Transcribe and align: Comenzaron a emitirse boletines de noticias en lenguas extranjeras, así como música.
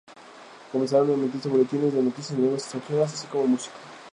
Comenzaron 0.71 1.11
a 1.11 1.17
emitirse 1.19 1.47
boletines 1.53 1.93
de 1.93 2.01
noticias 2.01 2.31
en 2.31 2.41
lenguas 2.41 2.63
extranjeras, 2.63 3.13
así 3.13 3.27
como 3.27 3.45
música. 3.53 3.75